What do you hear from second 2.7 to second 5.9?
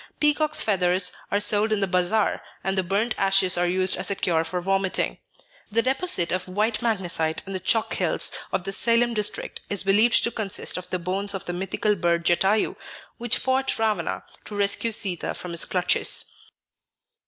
the burnt ashes are used as a cure for vomiting. The